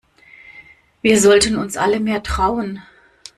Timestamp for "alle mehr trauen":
1.77-2.81